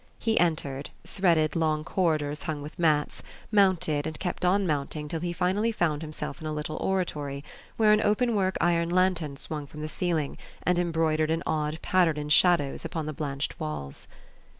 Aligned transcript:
He 0.17 0.39
entered, 0.39 0.89
threaded 1.05 1.55
long 1.55 1.83
corridors 1.83 2.41
hung 2.41 2.63
with 2.63 2.79
mats, 2.79 3.21
mounted 3.51 4.07
and 4.07 4.19
kept 4.19 4.43
on 4.43 4.65
mounting 4.65 5.07
till 5.07 5.19
he 5.19 5.31
finally 5.31 5.71
found 5.71 6.01
himself 6.01 6.41
in 6.41 6.47
a 6.47 6.53
little 6.53 6.77
oratory, 6.77 7.43
where 7.77 7.93
an 7.93 8.01
openwork 8.01 8.57
iron 8.59 8.89
lantern 8.89 9.37
swung 9.37 9.67
from 9.67 9.81
the 9.81 9.87
ceiling, 9.87 10.39
and 10.63 10.79
embroidered 10.79 11.29
an 11.29 11.43
odd 11.45 11.79
pattern 11.83 12.17
in 12.17 12.29
shadows 12.29 12.83
upon 12.83 13.05
the 13.05 13.13
blanched 13.13 13.59
walls. 13.59 14.07